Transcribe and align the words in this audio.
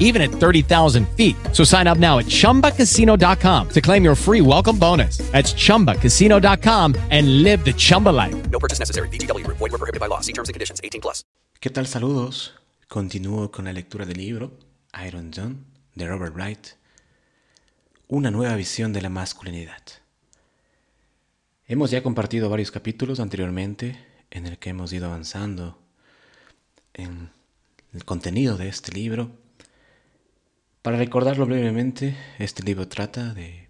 even 0.00 0.22
at 0.22 0.30
30,000 0.30 1.06
feet. 1.10 1.36
So 1.52 1.64
sign 1.64 1.86
up 1.86 1.98
now 1.98 2.18
at 2.18 2.26
chumbacasino.com 2.26 3.68
to 3.68 3.80
claim 3.80 4.02
your 4.02 4.16
free 4.16 4.40
welcome 4.40 4.78
bonus. 4.78 5.18
That's 5.32 5.52
chumbacasino.com 5.54 6.94
and 7.10 7.42
live 7.42 7.64
the 7.64 7.74
Chumba 7.74 8.08
life. 8.08 8.50
No 8.50 8.58
purchase 8.58 8.80
necessary. 8.80 9.08
VGW 9.10 9.44
Group. 9.44 9.58
Void 9.58 9.70
were 9.70 9.78
prohibited 9.78 10.00
by 10.00 10.06
law. 10.06 10.20
See 10.20 10.32
terms 10.32 10.48
and 10.48 10.54
conditions. 10.54 10.80
18 10.82 11.02
plus. 11.02 11.22
¿Qué 11.60 11.70
tal? 11.70 11.86
Saludos. 11.86 12.54
Continúo 12.88 13.50
con 13.50 13.66
la 13.66 13.72
lectura 13.72 14.06
del 14.06 14.16
libro 14.16 14.52
Iron 15.06 15.30
John 15.34 15.66
de 15.94 16.06
Robert 16.06 16.34
Wright. 16.34 16.68
Una 18.08 18.30
nueva 18.30 18.54
visión 18.54 18.92
de 18.94 19.02
la 19.02 19.10
masculinidad. 19.10 19.82
Hemos 21.66 21.90
ya 21.90 22.02
compartido 22.02 22.48
varios 22.48 22.70
capítulos 22.70 23.20
anteriormente 23.20 23.98
en 24.30 24.46
el 24.46 24.58
que 24.58 24.70
hemos 24.70 24.90
ido 24.92 25.06
avanzando 25.06 25.78
en 26.94 27.30
el 27.92 28.04
contenido 28.06 28.56
de 28.56 28.68
este 28.68 28.92
libro. 28.92 29.30
Para 30.88 30.96
recordarlo 30.96 31.44
brevemente, 31.44 32.16
este 32.38 32.62
libro 32.62 32.88
trata 32.88 33.34
de 33.34 33.68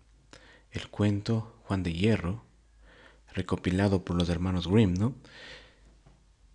el 0.70 0.88
cuento 0.88 1.60
Juan 1.64 1.82
de 1.82 1.92
Hierro, 1.92 2.44
recopilado 3.32 4.04
por 4.04 4.16
los 4.16 4.28
hermanos 4.28 4.68
Grimm, 4.68 4.94
¿no? 4.94 5.16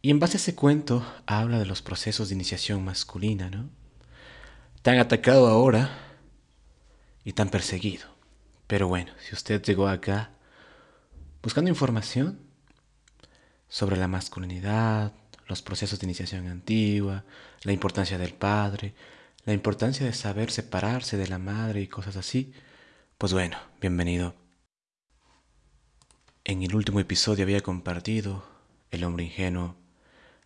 Y 0.02 0.10
en 0.10 0.22
base 0.22 0.38
a 0.38 0.40
ese 0.40 0.56
cuento 0.56 1.06
habla 1.26 1.60
de 1.60 1.66
los 1.66 1.82
procesos 1.82 2.30
de 2.30 2.36
iniciación 2.36 2.82
masculina, 2.86 3.50
¿no? 3.50 3.70
Tan 4.84 5.00
atacado 5.00 5.50
ahora 5.50 5.90
y 7.26 7.34
tan 7.34 7.50
perseguido. 7.50 8.08
Pero 8.66 8.88
bueno, 8.88 9.12
si 9.20 9.36
usted 9.36 9.62
llegó 9.64 9.90
acá 9.90 10.32
buscando 11.42 11.70
información 11.70 12.40
sobre 13.68 13.98
la 13.98 14.08
masculinidad, 14.08 15.12
los 15.46 15.62
procesos 15.62 16.00
de 16.00 16.06
iniciación 16.06 16.48
antigua, 16.48 17.26
la 17.64 17.74
importancia 17.74 18.18
del 18.18 18.34
padre, 18.34 18.96
la 19.46 19.54
importancia 19.54 20.06
de 20.06 20.14
saber 20.14 20.52
separarse 20.52 21.18
de 21.18 21.28
la 21.28 21.38
madre 21.38 21.82
y 21.82 21.88
cosas 21.88 22.16
así, 22.16 22.54
pues 23.18 23.34
bueno, 23.34 23.58
bienvenido. 23.82 24.36
En 26.46 26.64
el 26.64 26.76
último 26.76 27.00
episodio 27.00 27.44
había 27.44 27.62
compartido 27.62 28.46
el 28.92 29.04
hombre 29.04 29.26
ingenuo, 29.26 29.76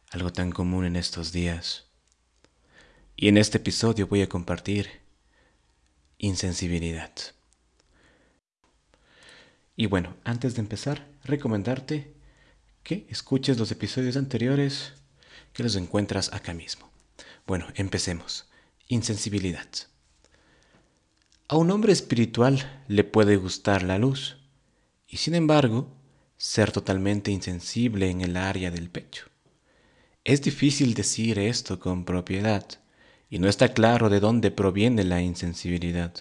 algo 0.10 0.34
tan 0.34 0.52
común 0.52 0.86
en 0.86 0.96
estos 0.96 1.32
días. 1.32 1.86
Y 3.16 3.28
en 3.28 3.38
este 3.38 3.58
episodio 3.58 4.08
voy 4.08 4.22
a 4.22 4.30
compartir 4.30 4.90
insensibilidad. 6.18 7.12
Y 9.76 9.86
bueno, 9.86 10.16
antes 10.24 10.56
de 10.56 10.62
empezar, 10.62 11.08
recomendarte 11.24 12.16
que 12.82 13.06
escuches 13.10 13.60
los 13.60 13.72
episodios 13.72 14.18
anteriores 14.18 14.94
que 15.54 15.62
los 15.62 15.76
encuentras 15.76 16.34
acá 16.34 16.54
mismo. 16.54 16.90
Bueno, 17.46 17.68
empecemos. 17.76 18.47
Insensibilidad. 18.90 19.68
A 21.50 21.58
un 21.58 21.72
hombre 21.72 21.92
espiritual 21.92 22.86
le 22.88 23.04
puede 23.04 23.36
gustar 23.36 23.84
la 23.84 23.98
luz 23.98 24.38
y 25.10 25.18
sin 25.18 25.36
embargo 25.36 25.90
ser 26.38 26.72
totalmente 26.72 27.30
insensible 27.30 28.10
en 28.10 28.22
el 28.22 28.38
área 28.38 28.72
del 28.72 28.90
pecho. 28.90 29.26
Es 30.24 30.42
difícil 30.42 30.94
decir 30.94 31.38
esto 31.38 31.82
con 31.82 32.06
propiedad 32.06 32.66
y 33.30 33.40
no 33.40 33.50
está 33.50 33.74
claro 33.74 34.08
de 34.08 34.22
dónde 34.22 34.52
proviene 34.52 35.04
la 35.04 35.22
insensibilidad. 35.22 36.14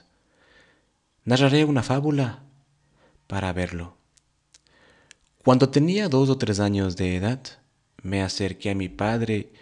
Narraré 1.25 1.65
una 1.65 1.85
fábula 1.85 2.43
para 3.29 3.53
verlo. 3.53 3.97
Cuando 5.45 5.69
tenía 5.69 6.09
dos 6.09 6.31
o 6.31 6.37
tres 6.37 6.59
años 6.59 6.97
de 6.97 7.15
edad, 7.15 7.41
me 8.03 8.23
acerqué 8.23 8.71
a 8.71 8.75
mi 8.75 8.89
padre 8.89 9.53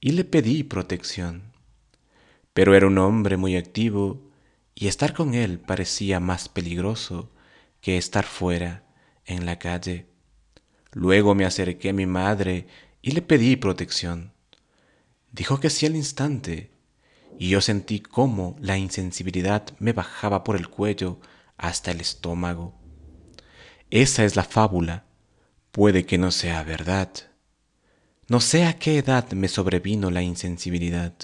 y 0.00 0.12
le 0.12 0.24
pedí 0.24 0.62
protección. 0.62 1.53
Pero 2.54 2.74
era 2.74 2.86
un 2.86 2.96
hombre 2.96 3.36
muy 3.36 3.56
activo 3.56 4.30
y 4.74 4.86
estar 4.86 5.12
con 5.12 5.34
él 5.34 5.58
parecía 5.60 6.20
más 6.20 6.48
peligroso 6.48 7.30
que 7.80 7.98
estar 7.98 8.24
fuera, 8.24 8.84
en 9.26 9.44
la 9.44 9.58
calle. 9.58 10.06
Luego 10.92 11.34
me 11.34 11.44
acerqué 11.44 11.90
a 11.90 11.92
mi 11.92 12.06
madre 12.06 12.66
y 13.02 13.10
le 13.10 13.20
pedí 13.20 13.56
protección. 13.56 14.32
Dijo 15.32 15.60
que 15.60 15.68
sí 15.68 15.86
al 15.86 15.96
instante, 15.96 16.70
y 17.38 17.48
yo 17.48 17.60
sentí 17.60 18.00
cómo 18.00 18.56
la 18.60 18.78
insensibilidad 18.78 19.64
me 19.78 19.92
bajaba 19.92 20.44
por 20.44 20.56
el 20.56 20.68
cuello 20.68 21.20
hasta 21.56 21.90
el 21.90 22.00
estómago. 22.00 22.74
Esa 23.90 24.24
es 24.24 24.36
la 24.36 24.44
fábula. 24.44 25.04
Puede 25.72 26.06
que 26.06 26.18
no 26.18 26.30
sea 26.30 26.62
verdad. 26.62 27.10
No 28.28 28.40
sé 28.40 28.64
a 28.64 28.78
qué 28.78 28.98
edad 28.98 29.32
me 29.32 29.48
sobrevino 29.48 30.10
la 30.10 30.22
insensibilidad. 30.22 31.14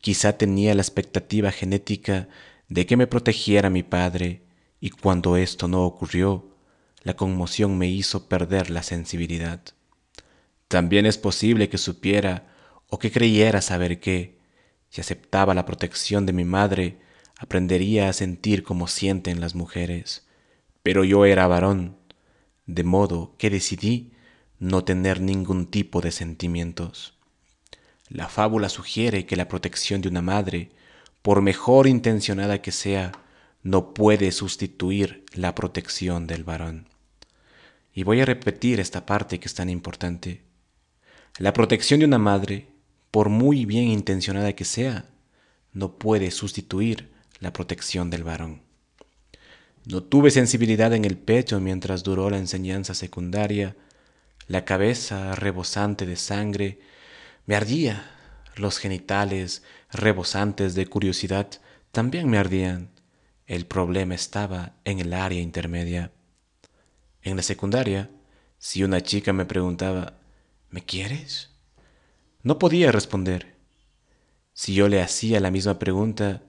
Quizá 0.00 0.38
tenía 0.38 0.74
la 0.74 0.82
expectativa 0.82 1.50
genética 1.50 2.28
de 2.68 2.86
que 2.86 2.96
me 2.96 3.06
protegiera 3.06 3.70
mi 3.70 3.82
padre, 3.82 4.42
y 4.80 4.90
cuando 4.90 5.36
esto 5.36 5.68
no 5.68 5.84
ocurrió, 5.84 6.56
la 7.02 7.14
conmoción 7.14 7.76
me 7.76 7.88
hizo 7.88 8.28
perder 8.28 8.70
la 8.70 8.82
sensibilidad. 8.82 9.60
También 10.68 11.06
es 11.06 11.18
posible 11.18 11.68
que 11.68 11.78
supiera 11.78 12.46
o 12.88 12.98
que 12.98 13.10
creyera 13.10 13.60
saber 13.60 14.00
que, 14.00 14.38
si 14.88 15.00
aceptaba 15.00 15.54
la 15.54 15.66
protección 15.66 16.26
de 16.26 16.32
mi 16.32 16.44
madre, 16.44 16.98
aprendería 17.38 18.08
a 18.08 18.12
sentir 18.12 18.62
como 18.62 18.86
sienten 18.86 19.40
las 19.40 19.54
mujeres 19.54 20.26
pero 20.82 21.04
yo 21.04 21.24
era 21.24 21.46
varón, 21.46 21.96
de 22.66 22.84
modo 22.84 23.34
que 23.38 23.50
decidí 23.50 24.12
no 24.58 24.84
tener 24.84 25.20
ningún 25.20 25.66
tipo 25.66 26.00
de 26.00 26.12
sentimientos. 26.12 27.18
La 28.10 28.28
fábula 28.28 28.68
sugiere 28.68 29.24
que 29.24 29.36
la 29.36 29.46
protección 29.46 30.00
de 30.00 30.08
una 30.08 30.20
madre, 30.20 30.70
por 31.22 31.42
mejor 31.42 31.86
intencionada 31.86 32.60
que 32.60 32.72
sea, 32.72 33.12
no 33.62 33.94
puede 33.94 34.32
sustituir 34.32 35.24
la 35.32 35.54
protección 35.54 36.26
del 36.26 36.42
varón. 36.42 36.88
Y 37.94 38.02
voy 38.02 38.20
a 38.20 38.24
repetir 38.24 38.80
esta 38.80 39.06
parte 39.06 39.38
que 39.38 39.46
es 39.46 39.54
tan 39.54 39.70
importante. 39.70 40.42
La 41.38 41.52
protección 41.52 42.00
de 42.00 42.06
una 42.06 42.18
madre, 42.18 42.66
por 43.12 43.28
muy 43.28 43.64
bien 43.64 43.84
intencionada 43.86 44.54
que 44.54 44.64
sea, 44.64 45.04
no 45.72 45.96
puede 45.96 46.32
sustituir 46.32 47.12
la 47.38 47.52
protección 47.52 48.10
del 48.10 48.24
varón. 48.24 48.62
No 49.84 50.02
tuve 50.02 50.32
sensibilidad 50.32 50.92
en 50.94 51.04
el 51.04 51.16
pecho 51.16 51.60
mientras 51.60 52.02
duró 52.02 52.28
la 52.28 52.38
enseñanza 52.38 52.92
secundaria. 52.92 53.76
La 54.48 54.64
cabeza 54.64 55.36
rebosante 55.36 56.06
de 56.06 56.16
sangre 56.16 56.80
me 57.46 57.56
ardía. 57.56 58.10
Los 58.56 58.78
genitales 58.78 59.62
rebosantes 59.90 60.74
de 60.74 60.86
curiosidad 60.86 61.48
también 61.92 62.28
me 62.28 62.38
ardían. 62.38 62.90
El 63.46 63.66
problema 63.66 64.14
estaba 64.14 64.74
en 64.84 65.00
el 65.00 65.12
área 65.12 65.40
intermedia. 65.40 66.12
En 67.22 67.36
la 67.36 67.42
secundaria, 67.42 68.10
si 68.58 68.84
una 68.84 69.00
chica 69.00 69.32
me 69.32 69.44
preguntaba, 69.44 70.18
¿me 70.70 70.84
quieres? 70.84 71.50
No 72.42 72.58
podía 72.58 72.92
responder. 72.92 73.56
Si 74.52 74.74
yo 74.74 74.88
le 74.88 75.02
hacía 75.02 75.40
la 75.40 75.50
misma 75.50 75.78
pregunta, 75.78 76.42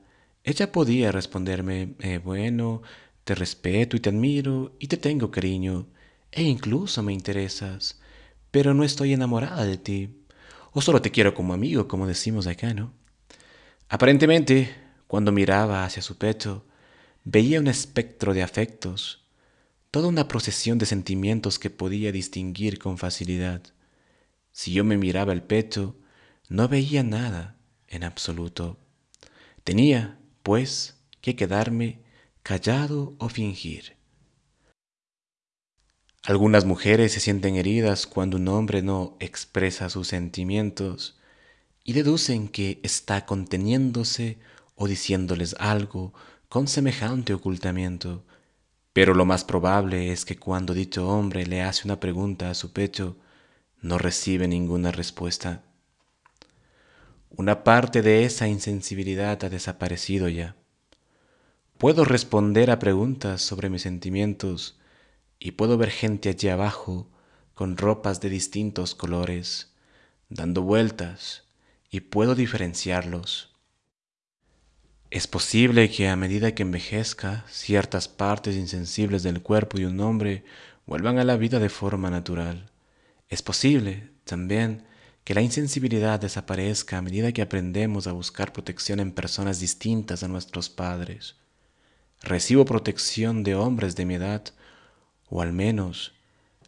ella 0.43 0.71
podía 0.71 1.11
responderme, 1.11 1.95
eh, 1.99 2.17
bueno, 2.17 2.81
te 3.23 3.35
respeto 3.35 3.95
y 3.95 3.99
te 3.99 4.09
admiro 4.09 4.75
y 4.79 4.87
te 4.87 4.97
tengo 4.97 5.31
cariño 5.31 5.87
e 6.31 6.43
incluso 6.43 7.03
me 7.03 7.13
interesas, 7.13 7.99
pero 8.51 8.73
no 8.73 8.83
estoy 8.83 9.13
enamorada 9.13 9.65
de 9.65 9.77
ti. 9.77 10.20
O 10.71 10.81
solo 10.81 11.01
te 11.01 11.11
quiero 11.11 11.33
como 11.33 11.53
amigo, 11.53 11.87
como 11.87 12.07
decimos 12.07 12.47
acá, 12.47 12.73
¿no? 12.73 12.93
Aparentemente, 13.89 14.73
cuando 15.07 15.33
miraba 15.33 15.83
hacia 15.83 16.01
su 16.01 16.17
pecho, 16.17 16.65
veía 17.25 17.59
un 17.59 17.67
espectro 17.67 18.33
de 18.33 18.41
afectos, 18.41 19.25
toda 19.91 20.07
una 20.07 20.29
procesión 20.29 20.77
de 20.77 20.85
sentimientos 20.85 21.59
que 21.59 21.69
podía 21.69 22.13
distinguir 22.13 22.79
con 22.79 22.97
facilidad. 22.97 23.61
Si 24.53 24.71
yo 24.71 24.85
me 24.85 24.97
miraba 24.97 25.33
el 25.33 25.43
pecho, 25.43 25.97
no 26.47 26.69
veía 26.69 27.03
nada 27.03 27.57
en 27.89 28.05
absoluto. 28.05 28.79
Tenía, 29.65 30.19
pues, 30.41 31.01
que 31.19 31.35
quedarme 31.35 31.99
callado 32.43 33.15
o 33.19 33.27
fingir. 33.27 33.97
Algunas 36.23 36.65
mujeres 36.65 37.13
se 37.13 37.19
sienten 37.19 37.55
heridas 37.55 38.05
cuando 38.05 38.37
un 38.37 38.47
hombre 38.47 38.83
no 38.83 39.17
expresa 39.19 39.89
sus 39.89 40.09
sentimientos 40.09 41.19
y 41.83 41.93
deducen 41.93 42.47
que 42.47 42.79
está 42.83 43.25
conteniéndose 43.25 44.37
o 44.75 44.87
diciéndoles 44.87 45.55
algo 45.57 46.13
con 46.47 46.67
semejante 46.67 47.33
ocultamiento. 47.33 48.23
Pero 48.93 49.15
lo 49.15 49.25
más 49.25 49.43
probable 49.43 50.11
es 50.11 50.23
que 50.23 50.37
cuando 50.37 50.75
dicho 50.75 51.07
hombre 51.07 51.47
le 51.47 51.63
hace 51.63 51.87
una 51.87 51.99
pregunta 51.99 52.51
a 52.51 52.53
su 52.53 52.71
pecho, 52.71 53.17
no 53.81 53.97
recibe 53.97 54.47
ninguna 54.47 54.91
respuesta. 54.91 55.63
Una 57.31 57.63
parte 57.63 58.03
de 58.03 58.25
esa 58.25 58.47
insensibilidad 58.47 59.43
ha 59.43 59.49
desaparecido 59.49 60.29
ya. 60.29 60.55
Puedo 61.79 62.05
responder 62.05 62.69
a 62.69 62.77
preguntas 62.77 63.41
sobre 63.41 63.69
mis 63.69 63.81
sentimientos 63.81 64.77
y 65.43 65.53
puedo 65.53 65.75
ver 65.75 65.89
gente 65.89 66.29
allí 66.29 66.49
abajo 66.49 67.09
con 67.55 67.75
ropas 67.75 68.21
de 68.21 68.29
distintos 68.29 68.93
colores, 68.93 69.73
dando 70.29 70.61
vueltas, 70.61 71.45
y 71.89 72.01
puedo 72.01 72.35
diferenciarlos. 72.35 73.49
Es 75.09 75.25
posible 75.25 75.89
que 75.89 76.07
a 76.07 76.15
medida 76.15 76.53
que 76.53 76.61
envejezca, 76.61 77.43
ciertas 77.49 78.07
partes 78.07 78.55
insensibles 78.55 79.23
del 79.23 79.41
cuerpo 79.41 79.77
de 79.77 79.87
un 79.87 79.99
hombre 79.99 80.45
vuelvan 80.85 81.17
a 81.17 81.23
la 81.23 81.37
vida 81.37 81.59
de 81.59 81.69
forma 81.69 82.11
natural. 82.11 82.69
Es 83.27 83.41
posible, 83.41 84.11
también, 84.25 84.85
que 85.23 85.33
la 85.33 85.41
insensibilidad 85.41 86.19
desaparezca 86.19 86.99
a 86.99 87.01
medida 87.01 87.31
que 87.31 87.41
aprendemos 87.41 88.05
a 88.05 88.11
buscar 88.11 88.53
protección 88.53 88.99
en 88.99 89.11
personas 89.11 89.59
distintas 89.59 90.21
a 90.21 90.27
nuestros 90.27 90.69
padres. 90.69 91.35
Recibo 92.21 92.63
protección 92.63 93.43
de 93.43 93.55
hombres 93.55 93.95
de 93.95 94.05
mi 94.05 94.13
edad, 94.13 94.53
o 95.31 95.41
al 95.41 95.53
menos 95.53 96.13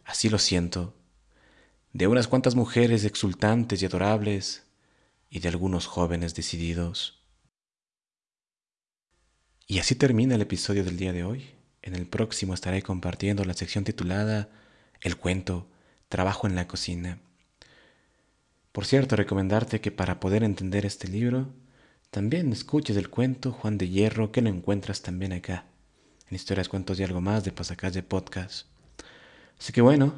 así 0.04 0.28
lo 0.28 0.38
siento, 0.38 0.94
de 1.92 2.08
unas 2.08 2.26
cuantas 2.26 2.56
mujeres 2.56 3.04
exultantes 3.04 3.80
y 3.80 3.86
adorables, 3.86 4.64
y 5.30 5.40
de 5.40 5.48
algunos 5.48 5.86
jóvenes 5.86 6.34
decididos. 6.34 7.22
Y 9.66 9.80
así 9.80 9.94
termina 9.94 10.34
el 10.34 10.42
episodio 10.42 10.82
del 10.82 10.96
día 10.96 11.12
de 11.12 11.24
hoy. 11.24 11.50
En 11.82 11.94
el 11.94 12.06
próximo 12.06 12.54
estaré 12.54 12.82
compartiendo 12.82 13.44
la 13.44 13.54
sección 13.54 13.84
titulada 13.84 14.48
El 15.00 15.16
cuento, 15.16 15.68
Trabajo 16.08 16.46
en 16.46 16.54
la 16.54 16.68
cocina. 16.68 17.18
Por 18.72 18.86
cierto, 18.86 19.16
recomendarte 19.16 19.80
que 19.80 19.90
para 19.90 20.20
poder 20.20 20.44
entender 20.44 20.86
este 20.86 21.08
libro, 21.08 21.52
también 22.10 22.52
escuches 22.52 22.96
el 22.96 23.10
cuento 23.10 23.52
Juan 23.52 23.76
de 23.76 23.88
Hierro, 23.88 24.30
que 24.30 24.40
lo 24.40 24.48
encuentras 24.48 25.02
también 25.02 25.32
acá, 25.32 25.66
en 26.30 26.36
Historias, 26.36 26.68
Cuentos 26.68 26.98
y 27.00 27.04
algo 27.04 27.20
más 27.20 27.44
de 27.44 27.52
Pasacalle 27.52 28.02
Podcast. 28.02 28.66
Así 29.58 29.72
que 29.72 29.80
bueno, 29.80 30.12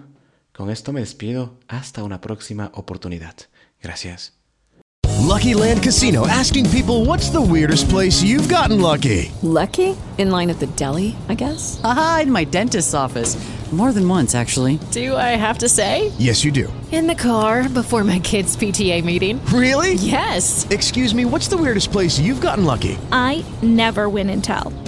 con 0.53 0.71
esto 0.71 0.93
me 0.93 1.01
despido. 1.01 1.59
Hasta 1.69 2.03
una 2.03 2.21
próxima 2.21 2.71
oportunidad. 2.75 3.35
Gracias. 3.83 4.33
Lucky 5.27 5.55
Land 5.55 5.83
Casino 5.83 6.27
asking 6.27 6.71
people 6.71 7.05
what's 7.05 7.31
the 7.31 7.41
weirdest 7.41 7.89
place 7.89 8.23
you've 8.23 8.49
gotten 8.49 8.81
lucky? 8.81 9.33
Lucky? 9.43 9.97
In 10.19 10.31
line 10.31 10.51
at 10.51 10.61
the 10.61 10.67
deli, 10.77 11.17
I 11.29 11.35
guess? 11.35 11.81
Aha, 11.83 12.21
in 12.23 12.33
my 12.33 12.45
dentist's 12.45 12.95
office. 12.95 13.37
More 13.73 13.93
than 13.93 14.09
once, 14.09 14.37
actually. 14.37 14.79
Do 14.93 15.17
I 15.17 15.35
have 15.37 15.59
to 15.59 15.69
say? 15.69 16.13
Yes, 16.19 16.45
you 16.45 16.53
do. 16.53 16.73
In 16.93 17.09
the 17.09 17.17
car 17.17 17.69
before 17.69 18.05
my 18.05 18.21
kids' 18.21 18.57
PTA 18.57 19.03
meeting. 19.05 19.45
Really? 19.47 19.95
Yes. 19.95 20.65
Excuse 20.71 21.13
me, 21.13 21.25
what's 21.25 21.49
the 21.49 21.57
weirdest 21.57 21.91
place 21.91 22.17
you've 22.17 22.41
gotten 22.41 22.65
lucky? 22.65 22.97
I 23.11 23.45
never 23.63 24.09
win 24.09 24.31
and 24.31 24.43
tell. 24.43 24.73